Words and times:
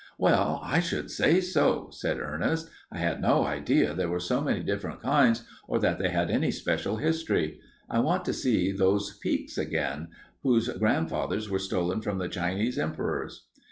"Well, 0.17 0.61
I 0.63 0.79
should 0.79 1.11
say 1.11 1.39
so," 1.41 1.89
said 1.91 2.17
Ernest. 2.19 2.71
"I 2.91 2.97
had 2.97 3.21
no 3.21 3.43
idea 3.45 3.93
there 3.93 4.09
were 4.09 4.19
so 4.19 4.41
many 4.41 4.63
different 4.63 4.99
kinds 4.99 5.43
or 5.67 5.77
that 5.77 5.99
they 5.99 6.09
had 6.09 6.31
any 6.31 6.49
special 6.49 6.97
history. 6.97 7.59
I 7.87 7.99
want 7.99 8.25
to 8.25 8.33
see 8.33 8.71
those 8.71 9.15
Pekes 9.19 9.59
again, 9.59 10.07
whose 10.41 10.69
grandfathers 10.69 11.51
were 11.51 11.59
stolen 11.59 12.01
from 12.01 12.17
the 12.17 12.29
Chinese 12.29 12.79
emperors." 12.79 13.45